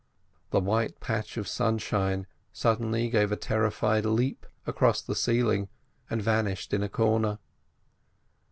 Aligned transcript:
The 0.49 0.59
white 0.59 0.99
patch 0.99 1.37
of 1.37 1.47
sunshine 1.47 2.25
suddenly 2.51 3.07
gave 3.07 3.31
a 3.31 3.35
terrified 3.35 4.03
leap 4.03 4.47
across 4.65 4.99
the 4.99 5.13
ceiling 5.13 5.69
and 6.09 6.19
vanished 6.23 6.73
in 6.73 6.81
a 6.81 6.89
corner. 6.89 7.37